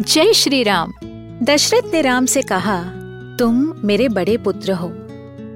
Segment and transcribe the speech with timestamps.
[0.00, 0.92] जय श्री राम
[1.42, 2.82] दशरथ ने राम से कहा,
[3.38, 4.88] तुम मेरे बड़े पुत्र हो।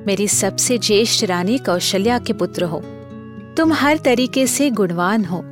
[0.06, 2.80] मेरी सबसे ज्येष्ठ रानी कौशल्या के पुत्र हो।
[3.56, 5.42] तुम हर तरीके से गुणवान हो।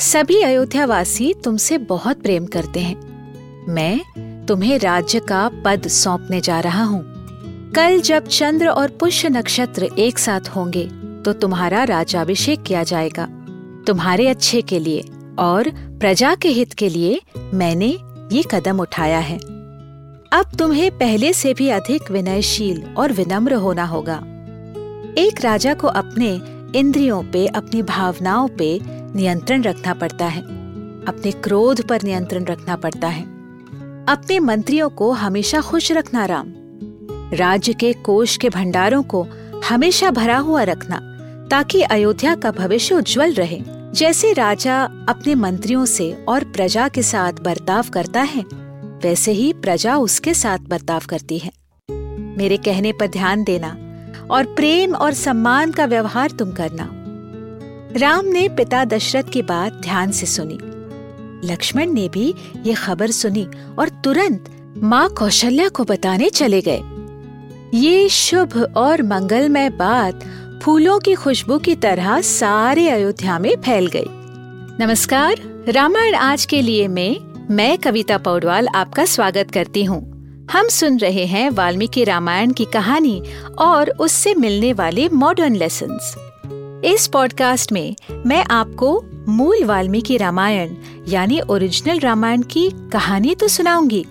[0.00, 6.84] सभी अयोध्यावासी तुमसे बहुत प्रेम करते हैं। मैं तुम्हें राज्य का पद सौंपने जा रहा
[6.84, 7.02] हूँ।
[7.72, 10.84] कल जब चंद्र और पुष्य नक्षत्र एक साथ होंगे
[11.24, 13.26] तो तुम्हारा राजाभिषेक किया जाएगा।
[13.86, 15.04] तुम्हारे अच्छे के लिए
[15.38, 15.70] और
[16.00, 17.20] प्रजा के हित के लिए
[17.54, 17.96] मैंने
[18.32, 19.38] ये कदम उठाया है।
[20.32, 24.22] अब तुम्हें पहले से भी अधिक विनयशील और विनम्र होना होगा।
[25.18, 26.40] एक राजा को अपने
[26.78, 30.42] इंद्रियों पे, अपनी भावनाओं पे नियंत्रण रखना पड़ता है।
[31.04, 33.22] अपने क्रोध पर नियंत्रण रखना पड़ता है।
[34.08, 36.46] अपने मंत्रियों को हमेशा खुश रखना राम।
[37.36, 39.26] राज्य के कोष के भंडारों को
[39.64, 41.00] हमेशा भरा हुआ रखना,
[41.50, 47.32] ताकि अयोध्या का भविष्य उज्जवल रहे। जैसे राजा अपने मंत्रियों से और प्रजा के साथ
[47.32, 48.42] बर्ताव करता है,
[49.02, 51.52] वैसे ही प्रजा उसके साथ बर्ताव करती है।
[52.38, 53.76] मेरे कहने पर ध्यान देना
[54.30, 56.88] और प्रेम और सम्मान का व्यवहार तुम करना।
[57.96, 60.58] राम ने पिता दशरथ की बात ध्यान से सुनी।
[61.52, 63.46] लक्ष्मण ने भी ये खबर सुनी
[63.78, 64.44] और तुरंत
[64.76, 66.80] माँ कौशल्या को बताने चले गए।
[67.78, 70.20] ये शुभ और मंगलमय बात
[70.62, 74.04] फूलों की खुशबू की तरह सारे अयोध्या में फैल गई।
[74.80, 75.36] नमस्कार,
[75.68, 80.00] रामायण आज के लिए में मैं कविता पौडवाल आपका स्वागत करती हूँ।
[80.52, 83.22] हम सुन रहे हैं वाल्मीकि रामायण की कहानी
[83.58, 85.98] और उससे मिलने वाले मॉडर्न लेसन
[86.84, 88.92] इस पॉडकास्ट में मैं आपको
[89.28, 90.76] मूल वाल्मीकि रामायण,
[91.08, 94.04] यानी ओरिजिनल रामायण की कहानी तो सुनाऊँगी,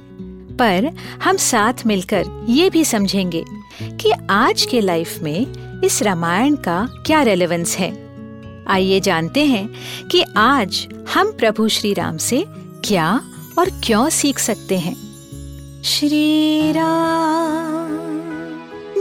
[0.59, 0.91] पर
[1.23, 3.45] हम साथ मिलकर ये भी समझेंगे
[3.83, 7.91] कि आज के लाइफ में इस रामायण का क्या रेलेवेंस है?
[8.67, 9.69] आइए जानते हैं
[10.07, 12.45] कि आज हम प्रभु श्री राम से
[12.85, 13.21] क्या
[13.59, 14.95] और क्यों सीख सकते हैं।
[15.81, 17.89] श्री राम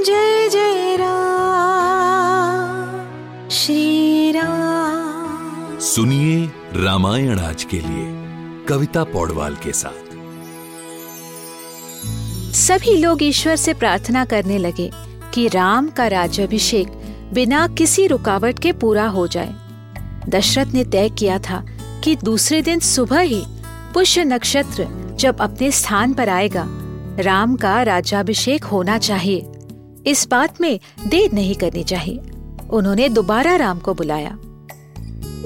[0.03, 1.19] जय जय राम।
[3.49, 8.06] श्री राम सुनिए रामायण आज के लिए
[8.69, 10.09] कविता पौडवाल के साथ।
[12.53, 15.08] सभी लोग ईश्वर से प्रार्थना करने लगे।
[15.38, 16.88] कि राम का राज्याभिषेक
[17.32, 19.54] बिना किसी रुकावट के पूरा हो जाए।
[20.28, 21.66] दशरथ ने तय किया था
[22.04, 23.44] कि दूसरे दिन सुबह ही
[23.94, 24.88] पुष्य नक्षत्र
[25.19, 26.66] जब अपने स्थान पर आएगा,
[27.21, 29.47] राम का राज्याभिषेक होना चाहिए।
[30.06, 32.21] इस बात में देर नहीं करनी चाहिए।
[32.71, 34.38] उन्होंने दोबारा राम को बुलाया।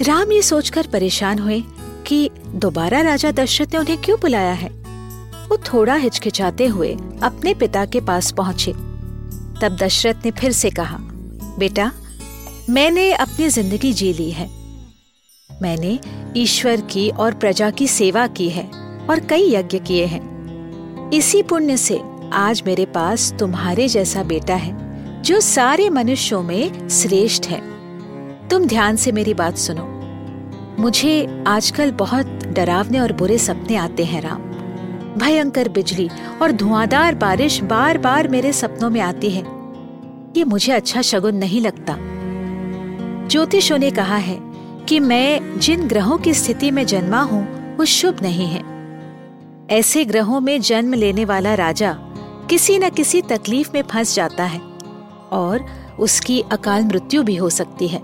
[0.07, 1.63] राम ये सोचकर परेशान हुए
[2.07, 4.69] कि दोबारा राजा दशरथ ने उन्हें क्यों बुलाया है?
[5.49, 8.92] वो थोड़ा हिचकिचाते हुए अपने पिता के पास पहुँचे।
[9.63, 10.99] तब दशरथ ने फिर से कहा,
[11.59, 11.93] बेटा,
[12.71, 14.49] मैंने अपनी ज़िंदगी जी ली है।
[15.63, 15.99] मैंने
[16.37, 18.65] ईश्वर की और प्रजा की सेवा की है
[19.11, 22.01] और कई यज्ञ किए हैं। इसी पुण्य से
[22.33, 27.61] आज मेरे पास तुम्हारे जैसा बेटा है, जो सारे मनुष्यों में श्रेष्ठ है।
[28.49, 29.89] तुम ध्यान से मेरी बात सुनो।
[30.83, 34.52] मुझे आजकल बहुत डरावने और बुरे सपने आते हैं, राम।
[35.19, 36.11] भयंकर बिजली
[36.43, 39.43] और धुआंधार बारिश बार बार मेरे सपनों में आती है।
[40.37, 41.97] ये मुझे अच्छा शगुन नहीं लगता।
[43.29, 44.39] ज्योतिषों ने कहा है
[44.89, 48.63] कि मैं जिन ग्रहों की स्थिति में जन्मा हूँ, वो शुभ नहीं है।
[49.71, 51.93] ऐसे ग्रहों में जन्म लेने वाला राजा
[52.51, 54.61] किसी न किसी तकलीफ़ में फंस जाता है
[55.33, 55.67] और
[56.01, 58.03] उसकी अकाल मृत्यु भी हो सकती है।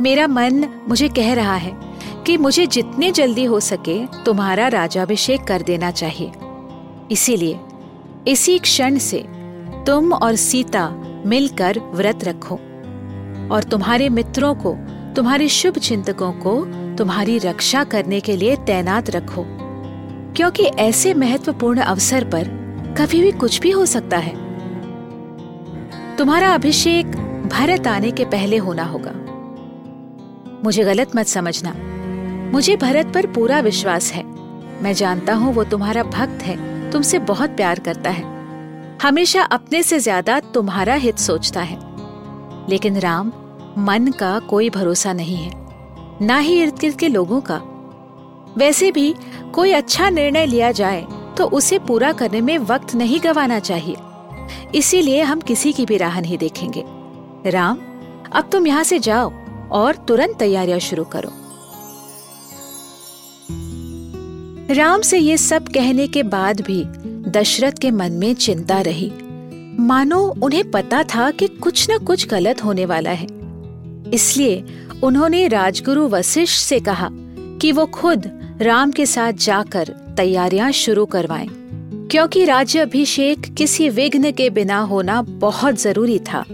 [0.00, 1.89] मेरा मन मुझे कह रहा है
[2.26, 6.32] कि मुझे जितने जल्दी हो सके तुम्हारा राजाभिषेक कर देना चाहिए।
[7.10, 7.60] इसीलिए,
[8.28, 9.24] इसी क्षण से
[9.86, 10.90] तुम और सीता
[11.26, 12.54] मिलकर व्रत रखो
[13.54, 14.76] और तुम्हारे मित्रों को,
[15.14, 16.64] तुम्हारे शुभ चिंतकों को
[16.96, 19.44] तुम्हारी रक्षा करने के लिए तैनात रखो।
[20.36, 22.44] क्योंकि ऐसे महत्वपूर्ण अवसर पर
[22.98, 24.32] कभी भी कुछ भी हो सकता है।
[26.16, 27.06] तुम्हारा अभिषेक
[27.52, 29.12] भरत आने के पहले होना होगा।
[30.64, 31.89] मुझे गलत मत समझना।
[32.50, 34.22] मुझे भरत पर पूरा विश्वास है।
[34.82, 38.24] मैं जानता हूँ वो तुम्हारा भक्त है, तुमसे बहुत प्यार करता है।
[39.02, 41.78] हमेशा अपने से ज़्यादा तुम्हारा हित सोचता है।
[42.70, 43.32] लेकिन राम,
[43.78, 45.52] मन का कोई भरोसा नहीं है,
[46.22, 47.60] ना ही इर्द गिर्द के लोगों का।
[48.58, 49.14] वैसे भी
[49.54, 53.96] कोई अच्छा निर्णय लिया जाए तो उसे पूरा करने में वक्त नहीं गवाना चाहिए।
[54.74, 56.84] इसीलिए हम किसी की भी राह नहीं देखेंगे।
[57.46, 57.78] राम,
[58.32, 59.32] अब तुम यहाँ से जाओ
[59.72, 61.32] और तुरंत तैयारियाँ शुरू करो।
[64.70, 66.84] राम से ये सब कहने के बाद भी
[67.30, 69.10] दशरथ के मन में चिंता रही।
[69.80, 73.26] मानो उन्हें पता था कि कुछ न कुछ गलत होने वाला है।
[74.14, 74.62] इसलिए
[75.02, 77.08] उन्होंने राजगुरु वशिष्ठ से कहा
[77.60, 78.30] कि वो खुद
[78.62, 81.48] राम के साथ जाकर तैयारियाँ शुरू करवाएँ,
[82.10, 86.44] क्योंकि राज्य अभिषेक किसी विघ्न के बिना होना बहुत ज़रूरी था।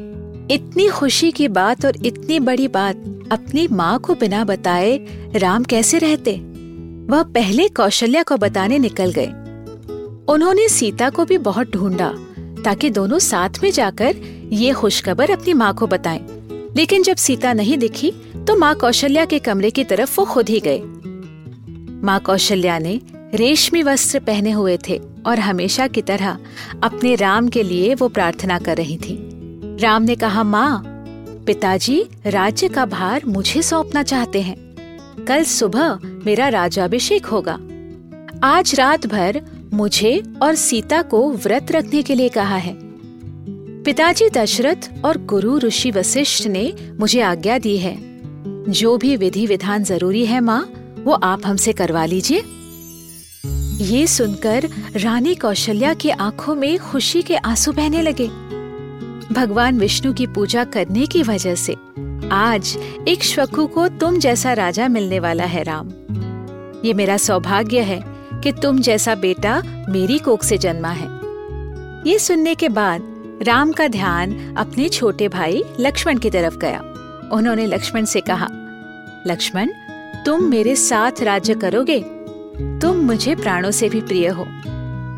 [0.50, 2.96] इतनी खुशी की बात और इतनी बड़ी बात
[3.32, 4.98] अपनी माँ को बिना बताए
[5.36, 6.55] राम कैसे रहते?
[7.06, 9.26] वह पहले कौशल्या को बताने निकल गए।
[10.28, 12.12] उन्होंने सीता को भी बहुत ढूंढा,
[12.64, 14.16] ताकि दोनों साथ में जाकर
[14.52, 16.26] ये खुशखबर अपनी माँ को बताएँ।
[16.76, 18.12] लेकिन जब सीता नहीं दिखी
[18.46, 20.82] तो माँ कौशल्या के कमरे की तरफ़ वो खुद ही गए।
[22.04, 23.00] माँ कौशल्या ने
[23.34, 26.38] रेशमी वस्त्र पहने हुए थे और हमेशा की तरह
[26.82, 29.16] अपने राम के लिए वो प्रार्थना कर रही थी।
[29.80, 30.82] राम ने कहा, माँ,
[31.46, 34.65] पिताजी, राज्य का भार मुझे सौंपना चाहते हैं।
[35.24, 37.58] कल सुबह मेरा राजाभिषेक होगा।
[38.42, 39.42] आज रात भर
[39.74, 42.76] मुझे और सीता को व्रत रखने के लिए कहा है।
[43.82, 47.98] पिताजी दशरथ और गुरु ऋषि वशिष्ठ ने मुझे आज्ञा दी है।
[48.72, 50.72] जो भी विधि विधान ज़रूरी है माँ,
[51.04, 52.42] वो आप हमसे करवा लीजिए।
[53.84, 58.28] ये सुनकर रानी कौशल्या की आँखों में खुशी के आँसू बहने लगे।
[59.34, 61.76] भगवान विष्णु की पूजा करने की वजह से
[62.32, 62.78] आज
[63.08, 65.88] एक श्वकु को तुम जैसा राजा मिलने वाला है, राम।
[66.84, 68.00] ये मेरा सौभाग्य है
[68.34, 71.08] कि तुम जैसा बेटा मेरी कोख से जन्मा है।
[72.10, 73.02] ये सुनने के बाद
[73.42, 76.80] राम का ध्यान अपने छोटे भाई लक्ष्मण की तरफ़ गया।
[77.32, 78.48] उन्होंने लक्ष्मण से कहा,
[79.26, 79.68] लक्ष्मण,
[80.26, 82.00] तुम मेरे साथ राज्य करोगे?
[82.80, 84.44] तुम मुझे प्राणों से भी प्रिय हो।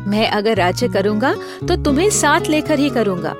[0.09, 1.35] मैं अगर राज्य करूँगा
[1.67, 3.35] तो तुम्हें साथ लेकर ही करूँगा।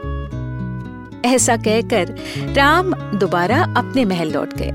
[1.25, 2.16] ऐसा कहकर
[2.56, 4.71] राम दोबारा अपने महल लौट गए।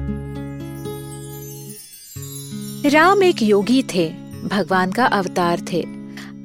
[2.91, 4.08] राम एक योगी थे,
[4.44, 5.85] भगवान का अवतार थे।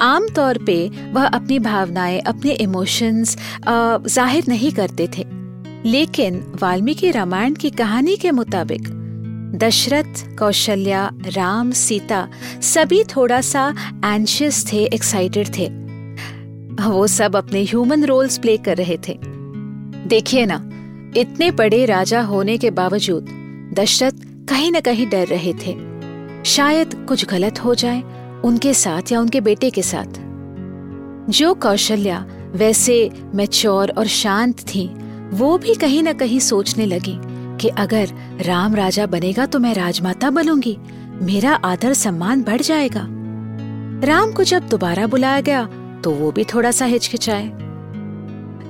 [0.02, 3.38] आमतौर पे वह अपनी भावनाएँ, अपने इमोशंस
[3.70, 5.26] ज़ाहिर नहीं करते थे।
[5.86, 8.88] लेकिन वाल्मीकि रामायण की कहानी के मुताबिक
[9.56, 12.28] दशरथ, कौशल्या, राम, सीता
[12.62, 13.74] सभी थोड़ा सा
[14.06, 15.68] एंशियस थे एक्साइटेड थे।
[16.84, 19.20] वो सब अपने ह्यूमन रोल्स प्ले कर रहे थे।
[20.08, 20.56] देखिए ना,
[21.18, 23.26] इतने बड़े राजा होने के बावजूद
[23.74, 24.12] दशरथ
[24.50, 25.76] कहीं न कहीं डर रहे थे।
[26.46, 28.02] शायद कुछ गलत हो जाए
[28.46, 30.20] उनके साथ या उनके बेटे के साथ।
[31.30, 34.90] जो कौशल्या वैसे मैच्योर और शांत थी,
[35.34, 37.18] वो भी कहीं न कहीं सोचने लगी
[37.62, 38.10] कि अगर
[38.42, 40.78] राम राजा बनेगा तो मैं राजमाता बनूँगी,
[41.22, 43.08] मेरा आदर सम्मान बढ़ जाएगा।
[44.08, 45.66] राम को जब दोबारा बुलाया गया
[46.04, 47.69] तो वो भी थोड़ा सा हिचकिचाए।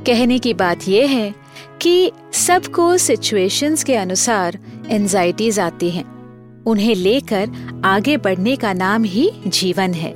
[0.06, 1.34] कहने की बात यह है
[1.82, 4.60] कि सबको सिचुएशंस के अनुसार
[4.90, 6.06] एंजाइटीज आती हैं।
[6.64, 7.50] उन्हें लेकर
[7.86, 10.12] आगे बढ़ने का नाम ही जीवन है।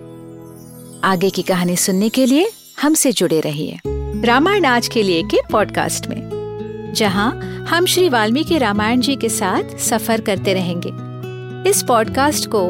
[1.03, 2.49] आगे की कहानी सुनने के लिए
[2.81, 3.79] हमसे जुड़े रहिए
[4.25, 7.31] रामायण आज के लिए के पॉडकास्ट में, जहाँ
[7.69, 12.61] हम श्री वाल्मीकि रामायण जी के साथ सफ़र करते रहेंगे। इस पॉडकास्ट को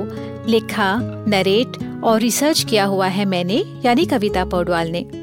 [0.51, 0.95] लिखा
[1.27, 5.23] नरेट और रिसर्च किया हुआ है मैंने, यानी कविता पौडवाल ने।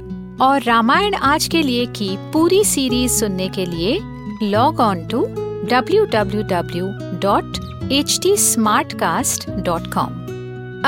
[0.41, 3.99] और रामायण आज के लिए की पूरी सीरीज़ सुनने के लिए
[4.43, 5.25] log on to
[5.69, 6.85] W W W
[7.19, 7.57] dot
[7.91, 8.31] H T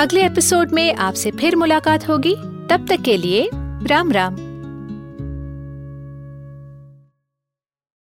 [0.01, 2.35] अगले एपिसोड में आपसे फिर मुलाकात होगी।
[2.69, 3.49] तब तक के लिए
[3.83, 4.42] राम राम।